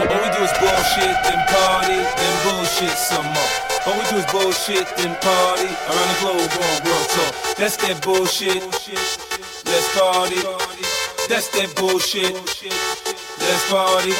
[0.00, 3.52] All we do is bullshit, then party, then bullshit some more.
[3.86, 7.30] All we do is bullshit, then party around the globe on world tour.
[7.58, 8.62] That's that bullshit.
[9.66, 10.40] Let's party.
[11.28, 12.32] That's that bullshit.
[12.32, 14.14] Let's party.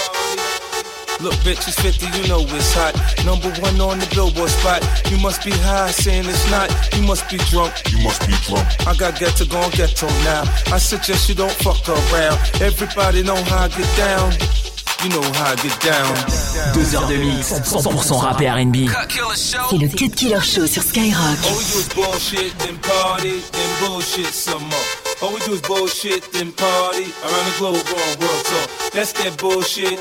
[1.21, 2.95] Look, bitch, it's 50, you know it's hot.
[3.25, 4.81] Number one on the billboard spot.
[5.11, 6.69] You must be high, saying it's not.
[6.97, 7.73] You must be drunk.
[7.93, 8.69] You must be drunk.
[8.87, 10.43] I got get to go and get on now.
[10.73, 12.39] I suggest you don't fuck around.
[12.61, 14.33] Everybody know how I get down.
[15.03, 16.15] You know how I get down.
[16.75, 18.77] Deux heures de mix, 100% rap et R&B.
[19.71, 21.39] C'est le Cut Killer Show sur Skyrock.
[21.43, 25.23] All we do is bullshit, then party, then bullshit some more.
[25.23, 28.91] All we do is bullshit, then party around the globe on world tour.
[28.93, 29.99] That's that bullshit.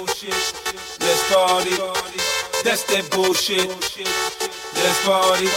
[0.99, 1.75] Let's party.
[2.65, 3.69] That's that bullshit.
[4.75, 5.47] Let's party.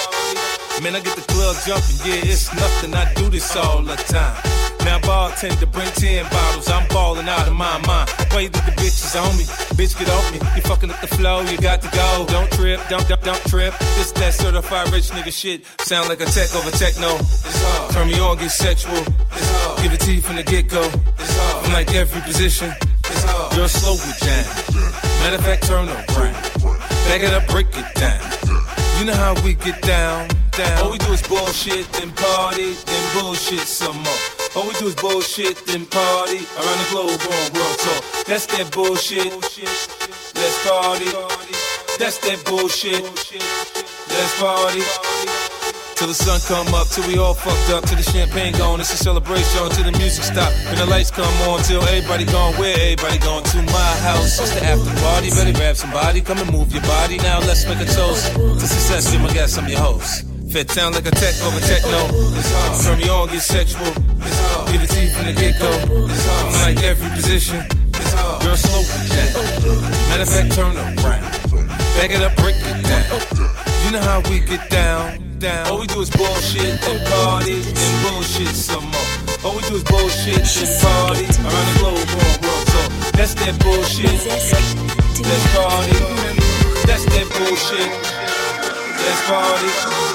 [0.83, 2.95] Man, I get the club jumping, yeah, it's nothing.
[2.95, 4.62] I do this all the time.
[4.85, 8.11] Now bartender bring 10 bottles, I'm balling out of my mind.
[8.33, 9.45] You think the bitches on me?
[9.79, 10.39] Bitch, get off me.
[10.57, 12.27] You fucking up the flow, you got to go.
[12.29, 13.73] Don't trip, don't, don't, don't trip.
[13.97, 15.65] This that certified rich nigga shit.
[15.83, 17.15] Sound like a tech over techno.
[17.17, 17.93] It's hard.
[17.93, 18.97] Turn me on, get sexual.
[18.97, 19.83] It's hard.
[19.83, 20.83] Give it to you from the get go.
[20.83, 21.67] It's hard.
[21.67, 22.73] I'm like every position.
[22.83, 23.57] It's hard.
[23.57, 24.45] You're slow with jam.
[25.23, 26.07] Matter of fact, turn around.
[27.07, 28.21] Back it up, break it down.
[28.99, 30.83] You know how we get down, down.
[30.83, 34.32] All we do is bullshit, then party, then bullshit some more.
[34.55, 38.01] All we do is bullshit, then party around the globe on world tour.
[38.29, 39.33] That's that bullshit.
[39.33, 41.09] Let's party.
[41.99, 43.01] That's that bullshit.
[43.01, 44.85] Let's party.
[45.97, 48.93] Till the sun come up, till we all fucked up, till the champagne gone, it's
[48.93, 52.75] a celebration, till the music stop, and the lights come on, till everybody gone, where
[52.75, 56.73] everybody gone, to my house, it's the after party, better grab somebody, come and move
[56.73, 60.32] your body, now let's make a toast, to success, you my guest, I'm your host.
[60.53, 62.13] Fit sound like a tech over techno.
[62.85, 63.89] Turn me on, get sexual.
[64.69, 65.73] It to you from the get go.
[66.61, 67.65] Like every position.
[68.45, 69.33] Girl, slow down.
[70.13, 71.01] Matter of fact, turn around.
[71.97, 73.09] Back it up, break it down.
[73.87, 75.69] You know how we get down, down.
[75.69, 79.09] All we do is bullshit and party and bullshit some more.
[79.49, 82.89] All we do is bullshit and party around the globe on world tour.
[83.17, 84.21] That's that bullshit.
[85.17, 85.97] Let's party.
[86.85, 87.89] That's that bullshit.
[89.01, 90.12] Let's party.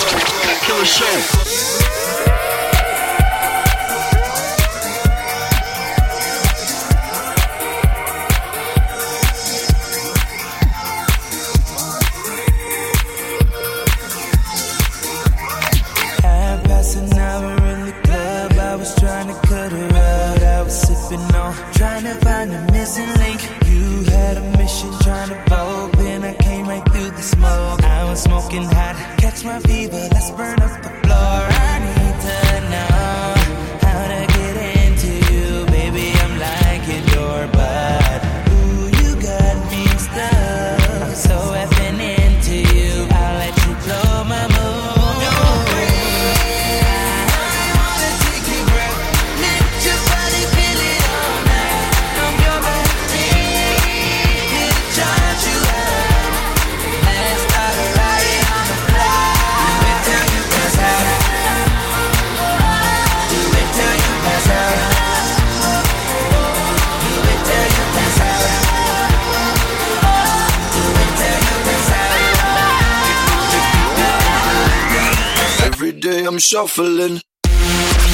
[76.41, 77.21] Shuffling.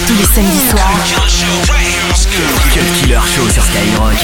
[0.07, 1.01] Tous les samedis soirs,
[2.73, 4.17] Cut Killer Show sur Skyrock.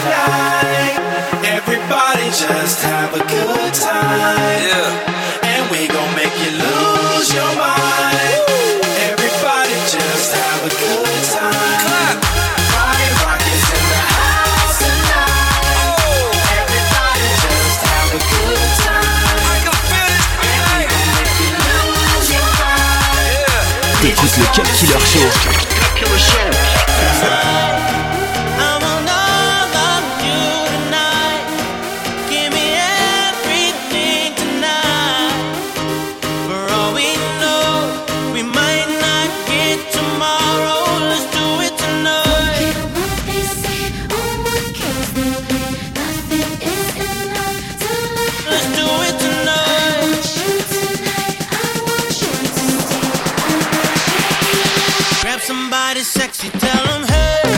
[0.00, 0.96] Tonight.
[1.44, 3.87] Everybody just have a good time.
[56.58, 57.57] Tell them, hey.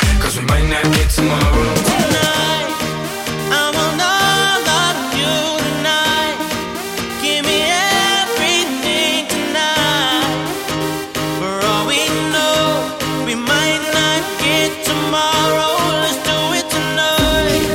[0.41, 1.73] Cause we might not get tomorrow.
[1.85, 2.69] tonight.
[3.51, 6.37] I want all of you tonight.
[7.21, 7.61] Give me
[8.17, 10.33] everything tonight.
[11.37, 12.01] For all we
[12.33, 12.89] know,
[13.25, 15.77] we might not get tomorrow.
[16.01, 17.65] Let's do it tonight.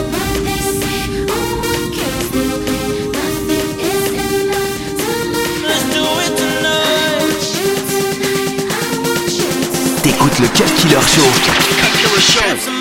[5.69, 7.43] Let's do it tonight.
[10.03, 11.86] T'écoutes le Cut Killer Show.
[12.07, 12.76] Grab somebody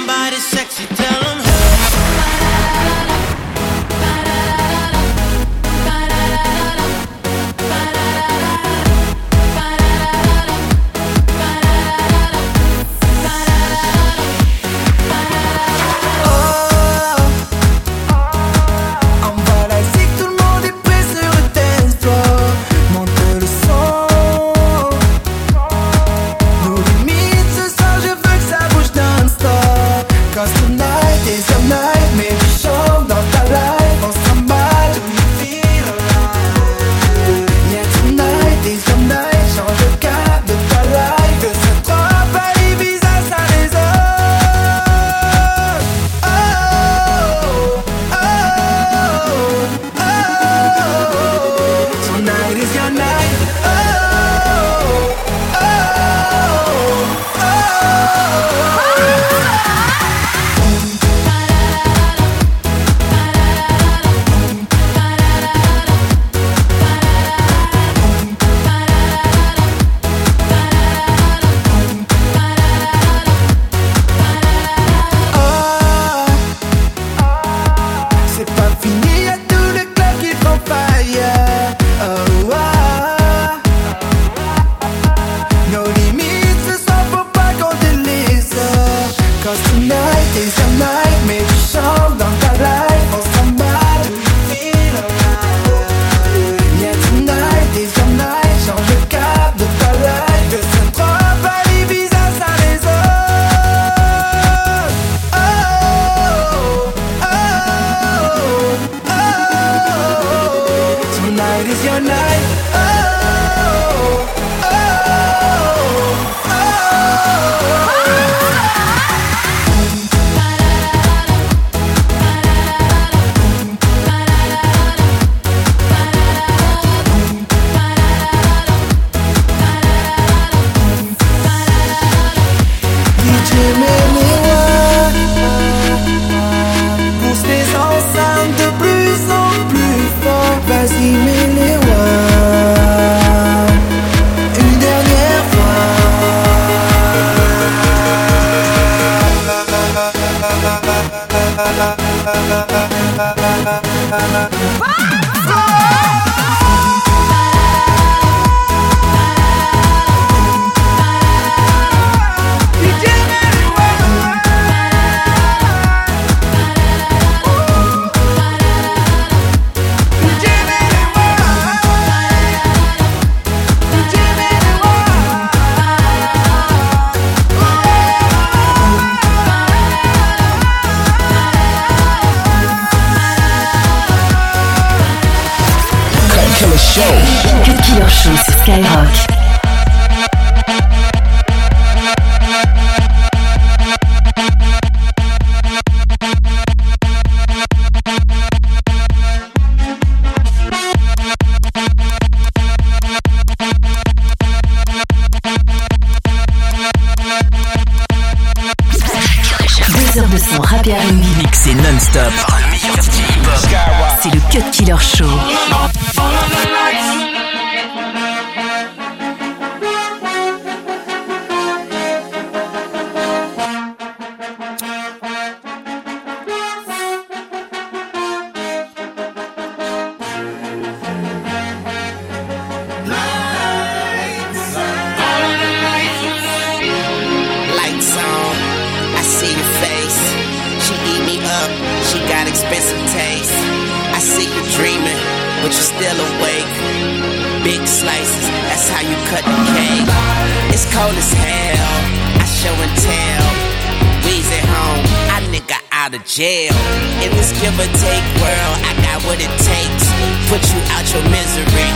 [256.35, 256.75] jail.
[257.23, 260.05] In this give or take world, I got what it takes.
[260.51, 261.91] Put you out your misery,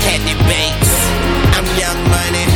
[0.00, 0.92] candy bakes.
[1.52, 2.48] I'm young money,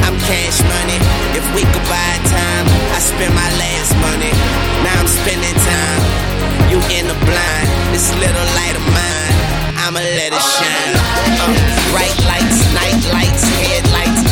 [0.00, 0.96] I'm cash money.
[1.36, 2.64] If we could buy time,
[2.96, 4.32] I spend my last money.
[4.80, 6.02] Now I'm spending time.
[6.72, 9.36] You in the blind, this little light of mine.
[9.76, 10.92] I'ma let it shine.
[11.36, 11.52] Uh,
[11.92, 14.24] bright lights, night lights, headlights.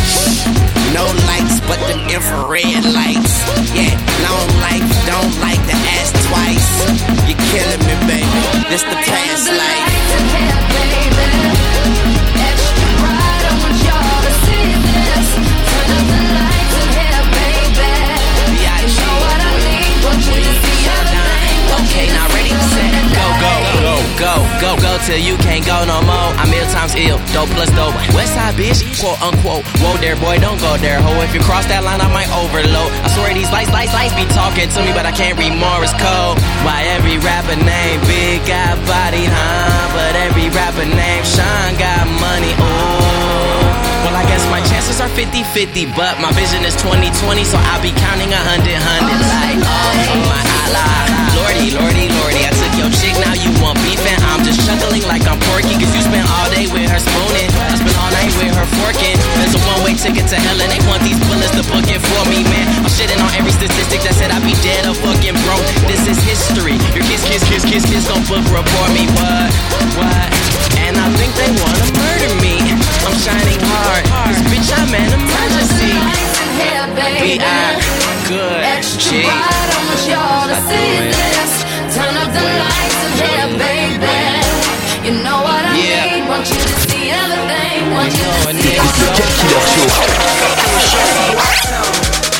[0.96, 3.44] No lights but them infrared lights.
[3.76, 3.92] Yeah,
[4.24, 5.60] long life, don't like
[6.40, 6.70] twice.
[7.28, 8.24] You're killing me, baby.
[8.68, 9.86] This the past life.
[21.80, 22.39] Okay, now
[25.06, 26.30] till you can't go no more.
[26.36, 27.94] I'm ill times ill, dope plus dope.
[28.12, 29.64] West side bitch, quote unquote.
[29.80, 31.12] Whoa there, boy, don't go there, ho.
[31.22, 32.90] If you cross that line, I might overload.
[33.04, 35.92] I swear these lights, lights, lights be talking to me, but I can't read Morse
[35.96, 36.36] code.
[36.66, 39.94] Why every rapper name big got body, huh?
[39.94, 43.59] But every rapper name Sean got money, oh.
[45.20, 47.92] Well, I guess my chances are 50-50, but my vision is 2020, so I'll be
[47.92, 49.20] counting a hundred hundreds.
[49.20, 50.88] Like, oh, my Allah.
[51.36, 55.04] Lordy, lordy, lordy, I took your chick, now you want beef, and I'm just chuckling
[55.04, 57.52] like I'm porky, cause you spent all day with her spooning.
[57.52, 59.16] I spent all night with her forking.
[59.36, 62.22] There's a one-way ticket to hell, and they want these bullets to book it for
[62.32, 62.64] me, man.
[62.80, 65.68] I'm shitting on every statistic that said I'd be dead or fucking broke.
[65.84, 66.80] This is history.
[66.96, 69.52] Your kiss, kiss, kiss, kiss, kiss, gon' book report me, what,
[70.00, 70.69] what?
[70.86, 72.54] And I think they wanna murder me.
[73.06, 75.92] I'm shining hard, cause bitch, I'm an emergency.
[77.20, 77.80] B.I.
[78.28, 78.62] Good,
[78.98, 79.26] G.
[81.94, 84.16] Turn up the lights in here, baby.
[85.04, 86.04] You know what I Yeah.
[86.04, 86.28] need.
[86.28, 87.92] Want you to see everything.
[87.92, 88.30] Want you to
[88.62, 90.06] see Écoute le Cut Killer Show.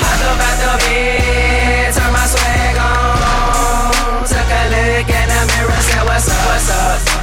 [0.01, 4.25] Hop up out the bed, turn my swag on.
[4.31, 7.20] Took a look in the mirror, said, What's up, what's up?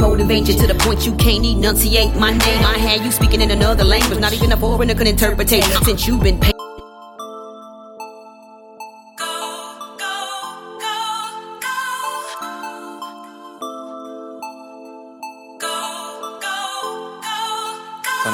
[0.00, 2.64] Motivate you to the point you can't enunciate my name.
[2.64, 5.64] I had you speaking in another language, not even a foreigner could interpret it.
[5.84, 6.71] Since you've been paid.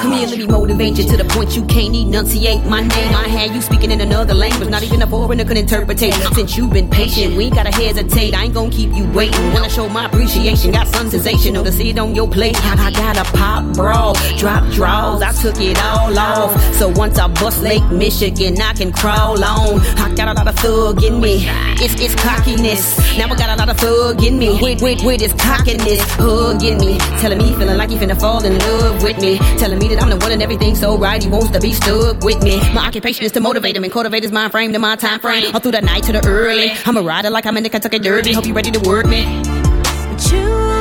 [0.09, 3.15] Me motivate you to the point you can't enunciate my name.
[3.15, 5.99] I had you speaking in another language, not even a foreigner could interpret.
[5.99, 8.35] Since you've been patient, we ain't gotta hesitate.
[8.35, 9.53] I ain't gonna keep you waiting.
[9.53, 12.57] Wanna show my appreciation, got some sensational to see it on your plate.
[12.65, 16.75] I, I got a pop brawl, drop draws, I took it all off.
[16.75, 19.81] So once I bust Lake Michigan, I can crawl on.
[19.99, 21.45] I got a lot of thug in me,
[21.83, 22.99] it's it's cockiness.
[23.19, 26.79] Now I got a lot of thug in me, with with with this cockiness, hugging
[26.79, 30.05] me, telling me feeling like he finna fall in love with me, telling me that
[30.05, 31.23] I'm the one and everything so right.
[31.23, 32.59] He wants to be stuck with me.
[32.73, 35.55] My occupation is to motivate him and cultivate his mind frame to my time frame.
[35.55, 36.71] All through the night to the early.
[36.87, 38.33] I'm a rider like I'm in the Kentucky Derby.
[38.33, 39.25] Hope you ready to work me.
[39.43, 40.78] But you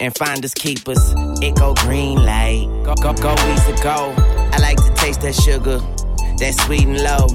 [0.00, 1.14] and find us keepers.
[1.42, 2.66] It go green light.
[2.84, 3.34] Go go go.
[4.52, 5.78] I like to taste that sugar,
[6.38, 7.28] that sweet and low.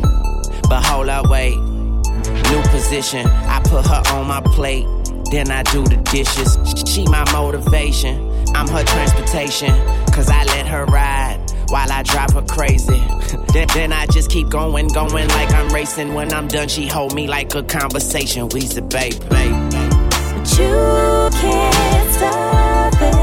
[0.67, 1.55] But hold up, wait.
[1.55, 3.25] New position.
[3.27, 4.85] I put her on my plate.
[5.31, 6.57] Then I do the dishes.
[6.91, 8.31] She my motivation.
[8.55, 9.69] I'm her transportation.
[10.11, 13.01] Cause I let her ride while I drive her crazy.
[13.53, 16.13] then, then I just keep going, going like I'm racing.
[16.13, 18.49] When I'm done, she hold me like a conversation.
[18.49, 19.71] We's the babe, babe.
[19.71, 22.54] But you can't stop
[23.01, 23.15] it.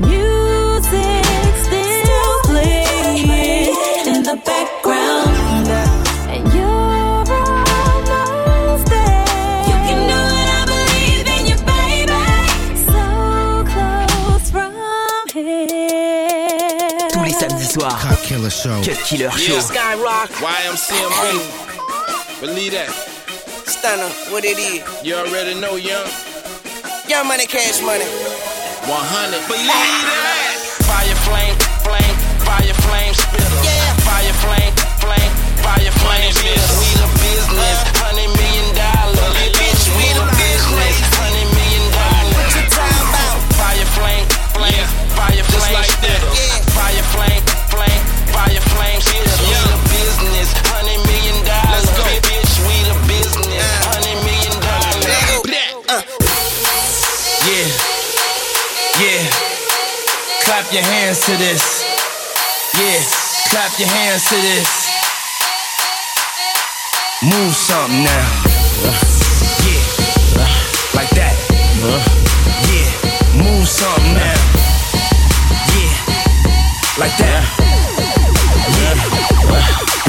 [0.00, 1.24] Music
[1.64, 3.74] still playing
[4.06, 5.68] in the background,
[6.32, 7.24] and you're
[7.70, 9.24] almost there.
[9.68, 12.24] You can do it, I believe in you, baby.
[12.88, 13.00] So
[13.72, 14.72] close from
[15.32, 17.08] here.
[17.12, 17.98] Tous les samedis soirs.
[18.02, 18.82] Cut Killer Show.
[18.82, 19.54] Cut Killer Show.
[19.54, 20.30] Yeah, Skyrock.
[20.40, 21.22] YMCMB.
[22.40, 23.13] Believe that.
[23.84, 24.80] Stunner, what it is.
[25.04, 26.08] You already know, young.
[27.06, 28.06] Young money, cash money.
[28.88, 29.46] 100.
[29.46, 30.23] Believe that.
[60.74, 61.84] Your hands to this.
[62.74, 62.98] Yeah.
[63.50, 64.90] Clap your hands to this.
[67.22, 68.26] Move something now.
[69.62, 69.84] Yeah.
[70.98, 71.34] Like that.
[72.66, 72.90] Yeah.
[73.38, 74.34] Move something now.
[75.78, 75.94] Yeah.
[76.98, 77.46] Like that.
[78.74, 78.98] Yeah.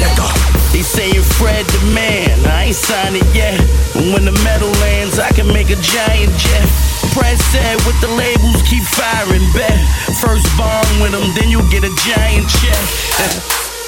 [0.02, 0.26] Let go.
[0.74, 3.62] They saying Fred the man, I ain't signed it yet.
[3.94, 7.05] But when the metal lands, I can make a giant jet.
[7.16, 9.80] Press said with the labels, keep firing bet.
[10.20, 12.76] First bond with them, then you get a giant check.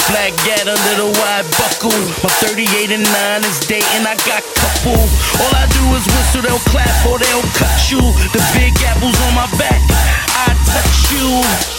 [0.08, 1.92] Black gat, a little wide buckle.
[2.24, 4.96] My 38 and 9 is dating, I got couple.
[5.44, 8.00] All I do is whistle, they'll clap or they'll cut you.
[8.32, 9.84] The big apples on my back,
[10.32, 11.77] I touch you.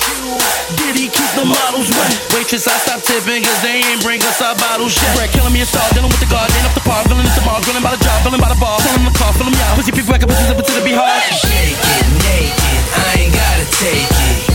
[0.76, 2.12] Did he keep the models wet?
[2.36, 5.16] Waitress, I stopped tipping cause they ain't bring us our bottles yet.
[5.16, 7.32] Bread killing me a star, dealing with the guard, ain't up the par, filling at
[7.32, 9.60] the bar, grilling by the job, filling by the bar, filling the car, filling me
[9.64, 9.76] out.
[9.80, 11.24] Pussy pick back up, pussy zip it to the beat hard.
[11.32, 14.47] Shake it naked, I ain't gotta take it.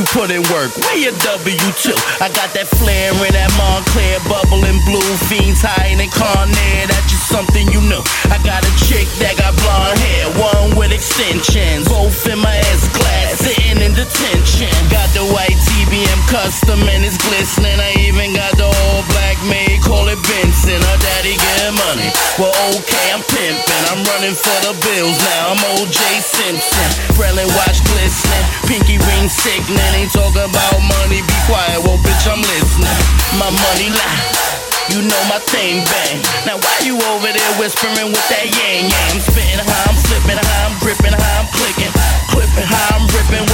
[0.00, 0.72] You put in work.
[0.80, 1.92] Where your W2?
[2.24, 5.12] I got that flare in that Montclair bubbling blue.
[5.28, 6.88] Fiends high in Carnet.
[6.88, 8.00] That's just something you know.
[8.32, 11.84] I got a chick that got blonde hair, one with extensions.
[11.84, 13.09] Both in my S class,
[14.00, 14.72] detention.
[14.88, 17.76] Got the white TBM custom and it's glistening.
[17.76, 20.80] I even got the all black maid, call it Benson.
[20.80, 22.08] Her daddy get money.
[22.40, 23.84] Well, okay, I'm pimping.
[23.92, 25.52] I'm running for the bills now.
[25.52, 26.88] I'm OJ Simpson.
[27.12, 28.44] Krellin watch glistening.
[28.64, 29.92] Pinky ring sickening.
[30.00, 31.20] Ain't talking about money.
[31.20, 31.84] Be quiet.
[31.84, 32.96] Well, bitch, I'm listening.
[33.36, 34.40] My money lie.
[34.88, 36.18] You know my thing bang.
[36.48, 39.16] Now why you over there whispering with that yang yang?
[39.22, 41.92] Spitting how I'm flipping, how I'm gripping, how I'm clicking,
[42.26, 43.49] clipping, how I'm ripping.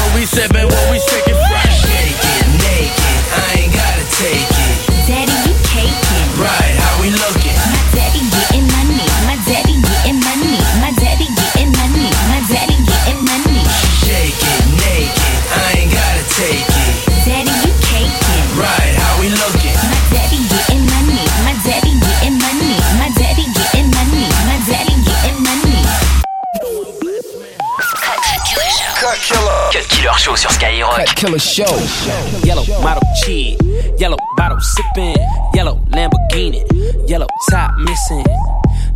[31.26, 32.46] Killer Show.
[32.46, 33.58] Yellow model cheese,
[33.98, 35.16] yellow bottle sipping,
[35.54, 36.62] yellow Lamborghini,
[37.08, 38.24] yellow top missing.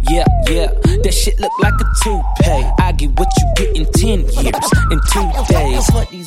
[0.08, 0.68] Yeah, yeah,
[1.02, 2.70] That shit look like a toupee.
[2.78, 5.90] I get what you get in 10 years, in two days.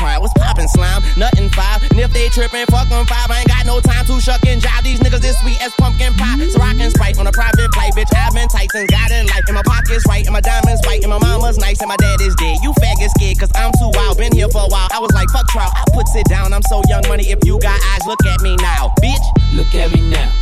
[0.00, 0.20] trying.
[0.24, 1.04] What's poppin' slime?
[1.20, 1.84] Nothing five.
[1.84, 3.28] And if they trippin', fuck them five.
[3.28, 4.82] I ain't got no time to shuck and jive.
[4.82, 6.40] These niggas this sweet as pumpkin pie.
[6.48, 8.08] So rockin' Sprite on a private flight, bitch.
[8.16, 9.44] I've been tight since God in life.
[9.46, 10.24] And my pockets right.
[10.24, 11.04] And my diamonds white.
[11.04, 11.78] And my mama's nice.
[11.84, 12.58] And my dad is dead.
[12.64, 14.16] You faggot scared cause I'm too wild.
[14.16, 14.88] Been here for a while.
[14.90, 15.70] I was like, fuck trial.
[15.76, 16.52] I puts it down.
[16.56, 17.28] I'm so young money.
[17.28, 18.96] If you got eyes, look at me now.
[19.04, 19.26] Bitch.
[19.52, 20.32] Look at me now.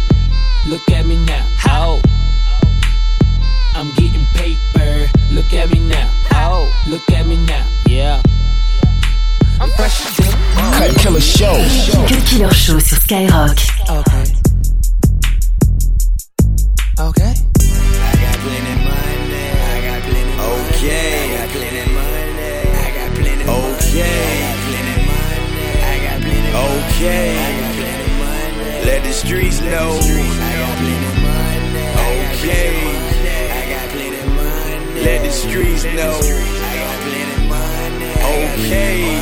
[0.71, 1.45] Look at me now.
[1.59, 2.01] How?
[3.75, 5.11] I'm getting paper.
[5.35, 6.11] Look at me now.
[6.33, 7.67] Oh, look at me now.
[7.87, 8.23] Yeah.
[9.61, 10.15] I'm fresh as
[10.79, 11.53] Cut Killer Show.
[12.07, 13.59] Cut Killer Show sur Skyrock.
[13.91, 14.25] Okay.
[17.01, 17.35] Okay.
[17.35, 19.51] I got plenty money.
[19.59, 21.35] I got plenty Okay.
[21.35, 22.71] I got plenty money.
[22.71, 24.15] I got plenty Okay.
[24.15, 25.83] I got plenty money.
[25.83, 27.35] I got plenty Okay.
[27.35, 28.87] I got plenty money.
[28.87, 29.99] Let the streets know.
[29.99, 31.83] I got plenty money.
[32.31, 32.79] Okay.
[33.51, 35.03] I got plenty money.
[35.03, 36.15] Let the streets know.
[36.15, 38.07] I got plenty money.
[38.55, 39.18] Okay.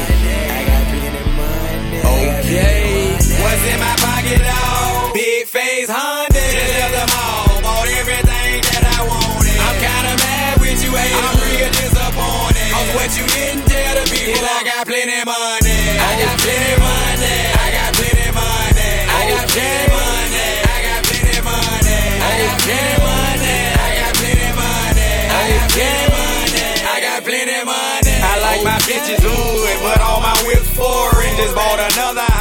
[31.36, 32.35] Just bought another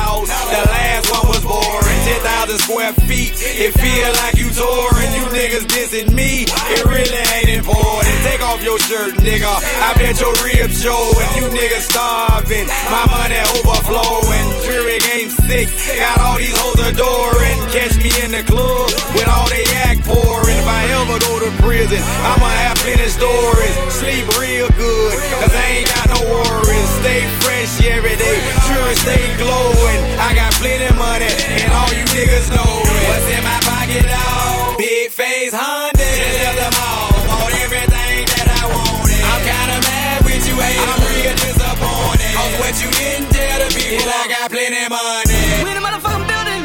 [2.45, 3.33] 10,000 square feet.
[3.41, 5.11] It feel like you touring.
[5.17, 6.45] You niggas dissing me.
[6.45, 8.13] It really ain't important.
[8.21, 9.49] Take off your shirt, nigga.
[9.49, 12.67] I bet your ribs show and You niggas starving.
[12.93, 14.45] My money overflowing.
[14.61, 15.69] Fury game sick.
[15.97, 17.57] Got all these hoes adoring.
[17.73, 20.57] Catch me in the club with all they yak pouring.
[20.61, 23.75] If I ever go to prison, I'ma have plenty stories.
[23.89, 26.89] Sleep real good, cause I ain't got no worries.
[27.01, 28.37] Stay fresh every day.
[28.69, 30.01] Sure, stay glowing.
[30.19, 33.03] I got plenty money, and all you niggas know it.
[33.07, 34.77] What's in my pocket, dog?
[34.77, 36.03] Big face Honda.
[36.03, 37.09] Just left the mall.
[37.31, 39.23] Bought everything that I wanted.
[39.23, 40.75] I'm kinda mad with you, hey.
[40.75, 42.33] I'm real disappointed.
[42.35, 45.41] Cause what you didn't tell the people, I got plenty money.
[45.63, 46.63] We in a motherfucking building.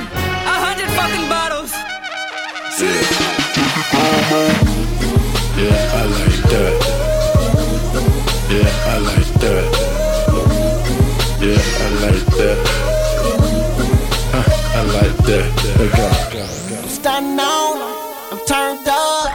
[0.51, 1.73] A hundred fucking bottles.
[5.61, 6.75] Yeah, I like that.
[8.51, 9.67] Yeah, I like that.
[11.41, 12.80] Yeah, I like that.
[15.23, 16.51] Huh, I like that.
[16.69, 16.89] Go.
[16.89, 17.77] Stunning on,
[18.33, 19.29] I'm turned up.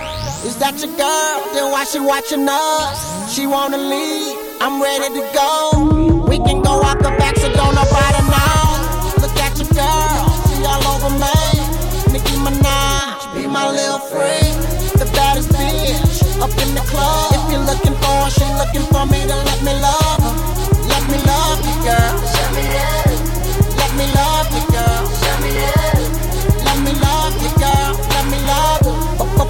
[0.45, 1.37] Is that your girl?
[1.53, 3.33] Then why she watching us?
[3.33, 6.25] She wanna leave, I'm ready to go.
[6.29, 9.21] We can go out the back, so don't nobody know.
[9.21, 11.37] Look at your girl, she all over me.
[12.13, 14.55] Nicki Minaj, be my little friend.
[14.99, 17.33] The baddest bitch up in the club.
[17.33, 20.04] If you're looking for her, she looking for me, then let me love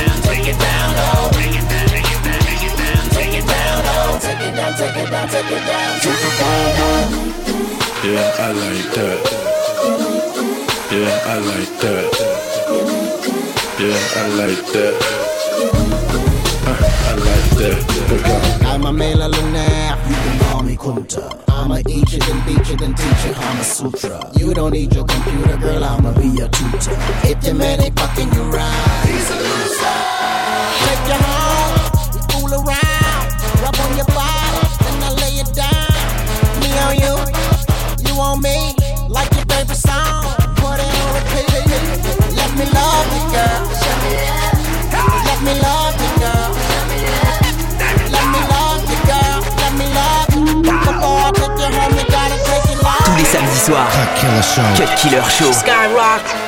[0.08, 1.28] down, take it down, take it down low.
[1.28, 4.18] Take it down, take it down, take it down, take it down low.
[4.18, 7.06] Take it down, take it down, take it down, take it down.
[8.04, 9.37] Yeah, I like that.
[11.08, 12.06] Yeah, I like that.
[13.80, 14.94] Yeah, I like that.
[16.66, 18.66] Huh, I like that.
[18.66, 19.96] I'm a male lunaire.
[20.06, 21.24] You can call me Kunta.
[21.48, 24.30] I'ma eat you, then beat you, then teach you Kama Sutra.
[24.36, 25.82] You don't need your computer, girl.
[25.82, 26.96] I'ma be your tutor.
[27.24, 29.96] If your man ain't fucking you right, he's a loser.
[30.84, 31.72] Take you home,
[32.12, 33.24] we fool around,
[33.64, 35.88] rub on your body, then I lay it down.
[36.60, 37.16] Me on you,
[38.04, 38.74] you on me,
[43.38, 45.16] love you, girl.
[45.28, 46.50] Let me love you, girl.
[48.14, 49.38] Let me love you, girl.
[49.62, 50.44] Let me love you.
[50.62, 53.04] Before I take you home, you gotta take it long.
[53.04, 53.86] Tous les samedis samedi soir.
[53.96, 54.68] Cut Killer Show.
[54.76, 55.52] Cut Killer Show.
[55.52, 56.47] Skyrock.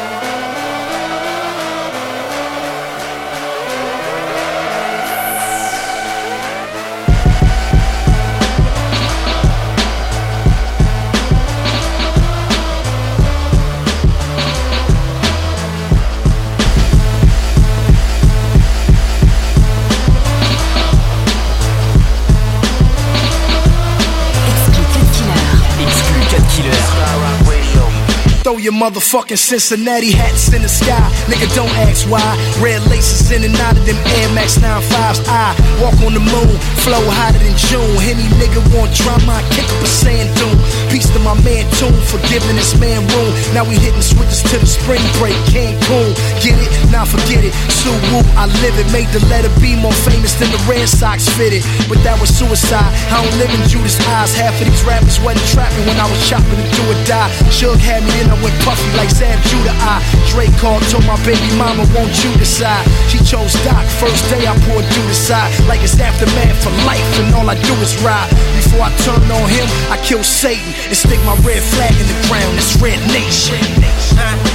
[28.58, 30.98] Your motherfucking Cincinnati hats in the sky.
[31.28, 32.24] Nigga, don't ask why.
[32.58, 35.22] Red laces in and out of them Air Max 95s.
[35.28, 37.94] I walk on the moon, flow hotter than June.
[38.02, 40.56] Any nigga want drama, I kick up a sand dune.
[40.90, 43.30] Peace to my man Tune for giving this man room.
[43.52, 45.36] Now we hitting switches to the spring break.
[45.52, 46.70] Cancun, get it?
[46.90, 47.52] Now forget it.
[47.70, 48.88] Sue Woo, I live it.
[48.90, 51.62] Made the letter B more famous than the Red Sox fitted.
[51.86, 52.88] But that was suicide.
[53.12, 54.34] I don't live in Judas eyes.
[54.34, 57.28] Half of these rappers wasn't trapping when I was chopping to do or die.
[57.52, 59.76] Suge had me, in I went puffy like Sam Judah.
[59.81, 62.85] I Drake called, told my baby mama, won't you decide?
[63.09, 63.85] She chose Doc.
[64.00, 65.53] First day I poured you the side.
[65.68, 68.31] Like it's aftermath for life, and all I do is ride.
[68.57, 72.18] Before I turn on him, I kill Satan and stick my red flag in the
[72.29, 72.57] ground.
[72.59, 74.49] It's Red Nation.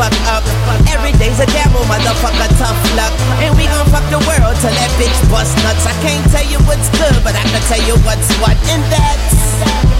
[0.00, 0.44] The fuck up.
[0.88, 3.12] Every day's a gamble, motherfucker, tough luck.
[3.44, 5.84] And we gon' fuck the world till that bitch bust nuts.
[5.84, 8.56] I can't tell you what's good, but I can tell you what's what.
[8.72, 9.36] And that's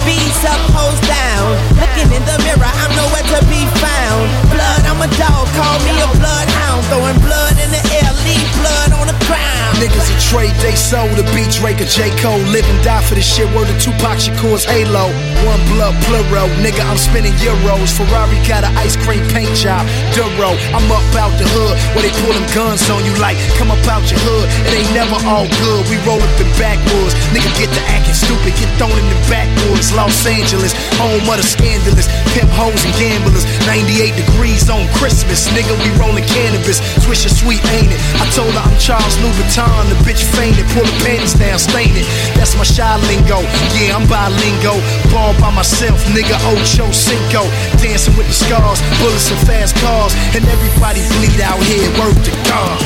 [0.09, 1.53] B's up, hoes down.
[1.77, 4.25] Looking in the mirror, I'm nowhere to be found.
[4.49, 6.81] Blood, I'm a dog, call me a bloodhound.
[6.89, 9.77] Throwing blood in the air, leave blood on the ground.
[9.77, 12.13] Niggas a trade they sold to beat Drake or J.
[12.21, 12.41] Cole.
[12.53, 13.49] Live and die for this shit.
[13.57, 15.09] Word of Tupac Shakur's Halo.
[15.45, 16.49] One blood plural.
[16.65, 17.93] Nigga, I'm spending euros.
[17.93, 19.85] Ferrari got an ice cream paint job.
[20.15, 20.55] Duro.
[20.75, 23.83] I'm up out the hood where they pull them guns on you like, come up
[23.87, 24.47] out your hood.
[24.67, 25.83] It ain't never all good.
[25.89, 27.15] We roll up in backwoods.
[27.31, 28.53] Nigga, get the acting stupid.
[28.59, 29.93] Get thrown in the backwoods.
[29.95, 32.11] Los Angeles, home of the scandalous.
[32.35, 33.47] Pimp hoes and gamblers.
[33.67, 35.47] 98 degrees on Christmas.
[35.55, 36.83] Nigga, we rolling cannabis.
[37.03, 38.01] Swisher sweet, ain't it?
[38.19, 39.89] I told her I'm Charles Louboutin.
[39.91, 40.67] The bitch fainted.
[40.75, 42.07] Pull the panties down, stain it.
[42.35, 43.43] That's my shy lingo.
[43.79, 44.79] Yeah, I'm bilingo.
[45.11, 46.37] Ball by myself, nigga.
[46.55, 47.47] Ocho Cinco.
[47.79, 48.81] Dancing with the scars.
[49.01, 50.15] Bullets and fast cars.
[50.35, 51.89] And everybody bleed out here.
[51.99, 52.79] Word to God.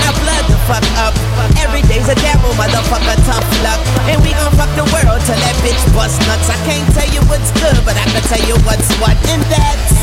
[0.00, 1.16] Now blood the fuck up.
[1.56, 3.80] Every day's a gamble, motherfucker, tough luck.
[4.04, 6.52] And we gon' fuck the world till that bitch bust nuts.
[6.52, 9.16] I can't tell you what's good, but I can tell you what's what.
[9.32, 9.96] And that's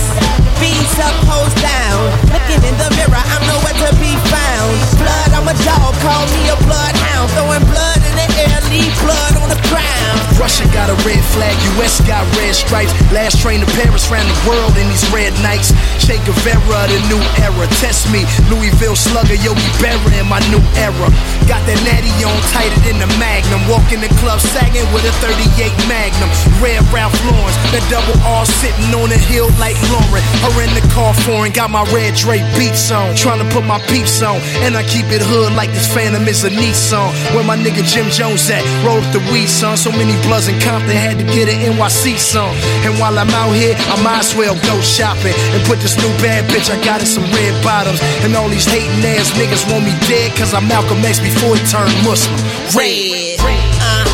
[0.59, 2.01] B's up, hoes down.
[2.31, 4.73] Looking in the mirror, I'm nowhere to be found.
[4.97, 7.27] Blood, I'm a dog, call me a bloodhound.
[7.35, 10.17] Throwing blood in the air, leave blood on the ground.
[10.39, 12.95] Russia got a red flag, US got red stripes.
[13.11, 15.75] Last train to Paris ran the world in these red nights.
[15.99, 17.67] Che Guevara, the new era.
[17.83, 21.07] Test me, Louisville slugger, Yogi Berra in my new era.
[21.45, 23.61] Got that natty on tighter than the Magnum.
[23.69, 26.29] Walk in the club sagging with a 38 Magnum.
[26.57, 30.23] Red Ralph Lauren, the double R sitting on a hill like Lauren.
[30.41, 33.15] Her in the car foreign, got my red Dre beats on.
[33.15, 36.43] Trying to put my peeps on, and I keep it hood like this Phantom is
[36.43, 37.13] a Nissan.
[37.35, 38.63] Where my nigga Jim Jones at?
[38.85, 39.77] Roll up the weed, son.
[39.77, 42.53] So many bloods in Compton had to get an NYC song.
[42.85, 46.09] And while I'm out here, I might as well go shopping and put this new
[46.19, 47.99] bad bitch I got in some red bottoms.
[48.25, 51.61] And all these hating ass niggas want me dead cause I'm Malcolm X before he
[51.65, 52.37] turned Muslim.
[52.77, 53.41] Red.
[53.41, 54.05] Uh,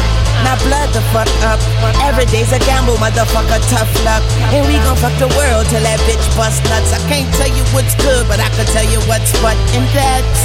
[0.47, 1.59] now blood the fuck up.
[2.07, 4.23] Every day's a gamble, motherfucker, tough luck.
[4.55, 6.95] And we gon' fuck the world till that bitch bust nuts.
[6.95, 9.59] I can't tell you what's good, but I can tell you what's what.
[9.75, 10.41] And that's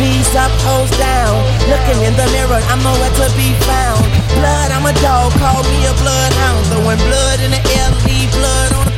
[0.00, 1.36] B's up, hoes down.
[1.68, 4.00] Looking in the mirror, I'm nowhere to be found.
[4.40, 6.64] Blood, I'm a dog, call me a bloodhound.
[6.72, 8.89] Throwing blood in the air, leave blood on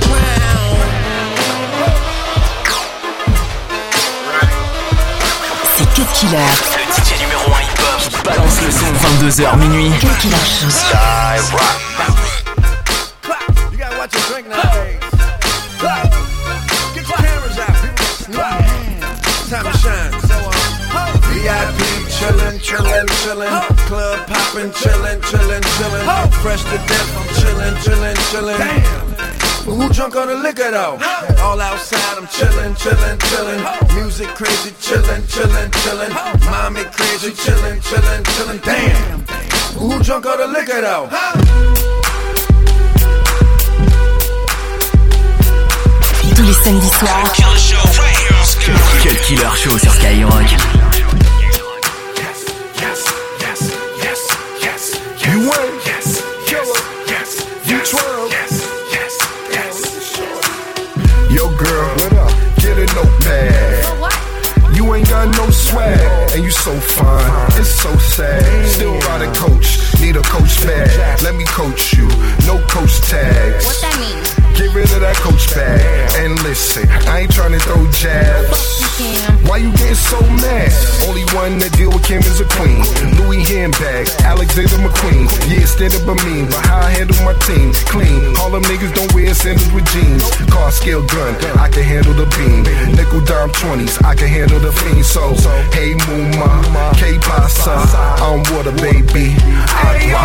[6.14, 6.38] Killer.
[6.38, 8.86] Le DJ numéro 1 hip-hop Balance le son
[9.42, 9.90] 22h minuit.
[10.00, 10.68] Cut Killer Show.
[13.72, 15.00] You gotta watch your drink nowadays.
[16.94, 17.76] Get your cameras out.
[18.28, 20.12] It's time to shine.
[20.28, 20.36] So,
[20.96, 23.50] um, VIP chillin', chillin', chillin'.
[23.86, 26.32] Club poppin', chillin', chillin', chillin'.
[26.42, 28.58] Fresh to death, I'm chillin', chillin', chillin'.
[28.58, 29.11] Damn.
[29.64, 30.98] But who drunk on the liquor though?
[31.40, 33.94] All outside, I'm chillin', chillin', chillin'.
[33.94, 36.12] Music crazy, chillin', chillin', chillin'.
[36.50, 38.60] Mommy crazy, chillin', chillin', chillin'.
[38.64, 39.20] Damn.
[39.20, 41.08] But who drunk on the liquor though?
[46.34, 47.30] Tous les samedis soirs.
[49.02, 50.91] Cut Killer Show sur Skyrock.
[65.72, 67.32] Swag, and you so fine.
[67.60, 68.42] It's so sad.
[68.68, 71.22] Still ride a coach, need a coach bag.
[71.22, 72.08] Let me coach you,
[72.46, 73.64] no coach tags.
[73.64, 74.22] What that mean?
[74.54, 75.80] Get rid of that coach bag
[76.20, 76.88] and listen.
[77.08, 78.81] I ain't trying to throw jabs.
[79.48, 80.68] Why you getting so mad?
[81.08, 82.84] Only one that deal with Kim is a queen.
[83.16, 85.24] Louis handbag, Alexander McQueen.
[85.48, 87.72] Yeah, stand up a mean, but how I handle my team?
[87.88, 88.36] Clean.
[88.36, 90.28] All them niggas don't wear sandals with jeans.
[90.52, 92.68] Car scale gun, I can handle the beam.
[92.92, 95.04] Nickel dime 20s, I can handle the fiend.
[95.04, 95.32] So,
[95.72, 97.80] hey Muma, K Pasa,
[98.20, 99.32] I'm water baby.
[99.88, 100.20] Agua.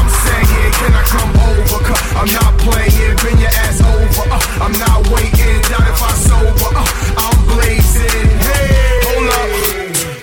[0.00, 1.94] I'm saying saying, can I come over?
[2.18, 4.26] I'm not playing, bend your ass over.
[4.30, 6.70] Uh, I'm not waiting, doubt if I sober.
[6.74, 8.28] Uh, I'm blazing.
[8.40, 8.91] Hey.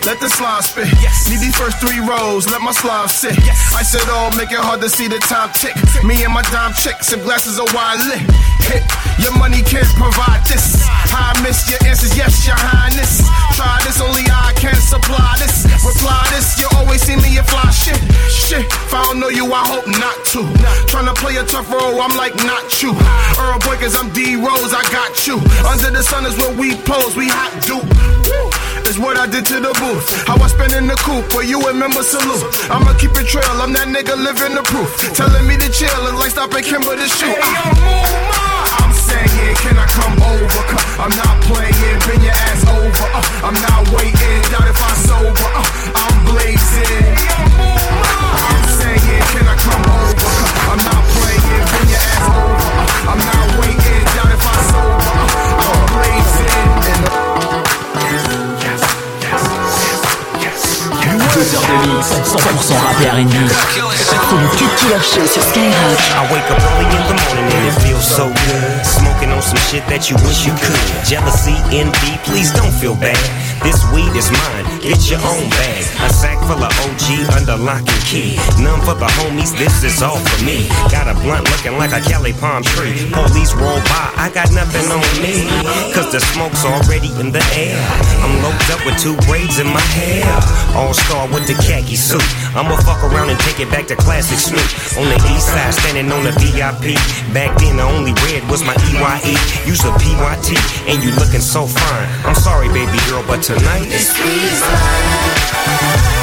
[0.09, 0.89] Let the slime spit.
[1.05, 1.29] Yes.
[1.29, 3.37] Need these first three rows, let my slime sit.
[3.45, 3.61] Yes.
[3.77, 5.77] I said all, make it hard to see the time tick.
[6.01, 8.25] Me and my dime chick, sip glasses of wine lit.
[8.65, 8.81] Hit.
[9.21, 10.81] Your money can't provide this.
[11.13, 13.21] I miss your answers, yes, your highness.
[13.53, 15.69] Try this, only I can supply this.
[15.85, 18.01] Reply this, you always see me a fly shit.
[18.33, 20.41] Shit, if I don't know you, I hope not to.
[20.89, 22.97] Tryna play a tough role, I'm like not you.
[23.37, 25.37] Earl Boy, cause I'm D Rose, I got you.
[25.69, 27.85] Under the sun is where we pose, we hot dupe.
[28.89, 30.25] Is what I did to the booth.
[30.25, 32.41] How I spend in the coop, where you remember salute.
[32.73, 34.89] I'ma keep it trail, I'm that nigga living the proof.
[35.13, 37.37] Telling me to chill, and like stopping Kimber to shoot.
[38.81, 40.63] I'm saying, can I come over?
[41.05, 43.07] I'm not playing, bend your ass over.
[43.13, 45.49] Uh, I'm not waiting, doubt if I sober.
[45.53, 47.13] Uh, I'm blazing.
[47.93, 47.98] I'm
[61.49, 63.33] 2 heures de mix, 100% rap et R&B.
[63.95, 65.73] C'est le Cut Killer Show sur Skyrock.
[65.73, 68.88] I wake up early in the morning and it feels so good.
[69.69, 70.81] Shit that you wish you could.
[71.05, 73.21] Jealousy, envy, please don't feel bad.
[73.61, 75.85] This weed is mine, get your own bag.
[76.01, 78.33] A sack full of OG under lock and key.
[78.57, 80.65] None for the homies, this is all for me.
[80.89, 82.97] Got a blunt looking like a Cali palm tree.
[83.13, 85.45] Police roll by, I got nothing on me.
[85.93, 87.77] Cause the smoke's already in the air.
[88.25, 90.25] I'm loped up with two braids in my hair.
[90.73, 92.25] All star with the khaki suit.
[92.57, 94.65] I'ma fuck around and take it back to classic Snoop.
[94.97, 96.97] On the east side, standing on the VIP.
[97.37, 99.58] Back then, the only red was my EYE.
[99.65, 102.09] Use a PYT, and you looking so fine.
[102.25, 106.18] I'm sorry, baby girl, but tonight This weed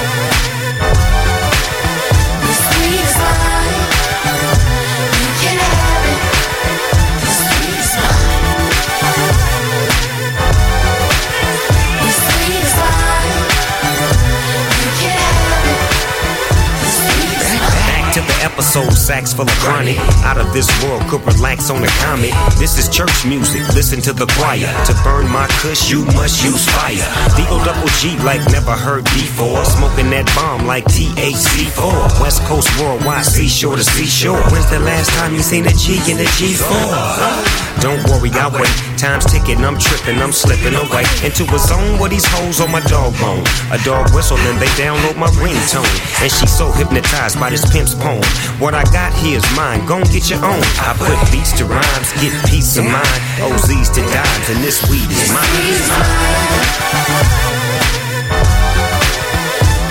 [18.47, 19.99] episode, sacks full of chronic.
[20.23, 22.31] Out of this world, could relax on a comet.
[22.59, 24.71] This is church music, listen to the choir.
[24.87, 27.03] To burn my kush, you must use fire.
[27.35, 29.65] Deagle double G like never heard before.
[29.65, 32.23] Smoking that bomb like THC4.
[32.23, 34.41] West Coast worldwide, seashore to seashore.
[34.55, 37.67] When's the last time you seen a G in a G4?
[37.83, 38.71] Don't worry, I'll wait.
[38.97, 42.81] Time's ticking, I'm tripping, I'm slipping away into a zone where these hoes on my
[42.89, 43.45] dog bone.
[43.71, 45.87] A dog whistle and they download my ringtone.
[46.23, 48.23] And she's so hypnotized by this pimp's poem.
[48.59, 50.62] What I got here is mine, gon' get your own.
[50.81, 53.20] I put beats to rhymes, get peace of mind.
[53.38, 55.46] OZs to dimes, and this weed is mine.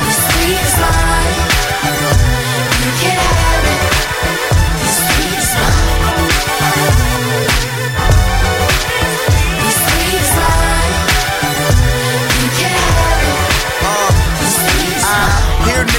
[0.02, 1.05] This weed is mine.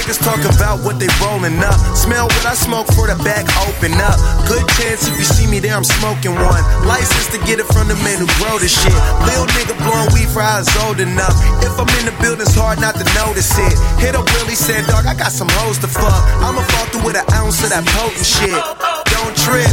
[0.07, 1.75] Niggas talk about what they rolling up.
[1.95, 4.15] Smell what I smoke for the back open up.
[4.47, 6.63] Good chance if you see me there, I'm smoking one.
[6.87, 8.95] License to get it from the man who grow the shit.
[9.27, 11.35] Lil nigga blowing weed for was old enough.
[11.59, 13.75] If I'm in the building, it's hard not to notice it.
[13.99, 16.23] Hit up Willie, said, dog, I got some hoes to fuck.
[16.39, 18.55] I'ma fall through with an ounce of that potent shit.
[19.11, 19.67] Don't trip.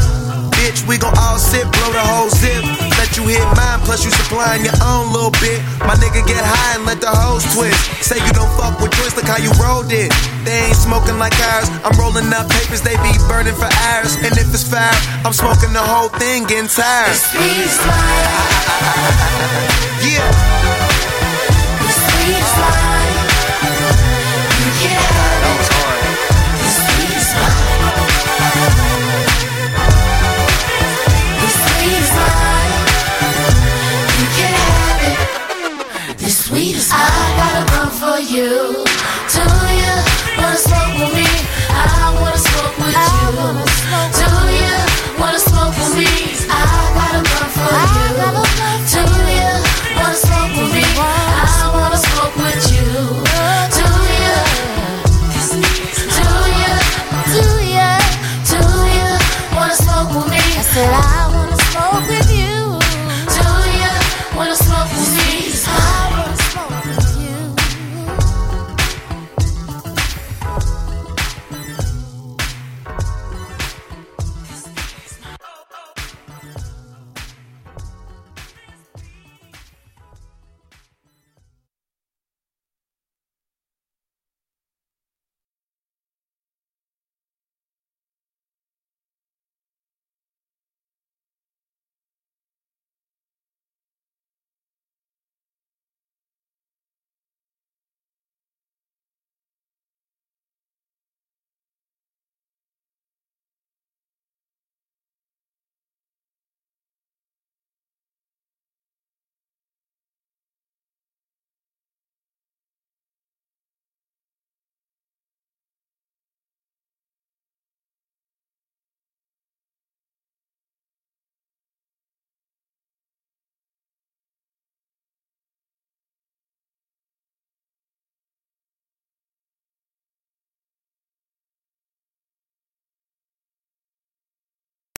[0.58, 2.62] Bitch, we gon' all sit, blow the whole zip.
[2.98, 5.60] Let you hit mine, plus you supplying your own little bit.
[5.84, 7.76] My nigga get high and let the hoes twist.
[8.02, 10.10] Say you don't fuck with joints, look how you rolled it.
[10.44, 11.68] They ain't smoking like ours.
[11.84, 14.16] I'm rolling up papers, they be burning for hours.
[14.18, 14.90] And if it's fire,
[15.22, 17.12] I'm smoking the whole thing, getting tired.
[17.12, 18.64] This weed is mine.
[20.02, 20.28] Yeah.
[22.24, 22.83] Weed
[38.34, 38.83] You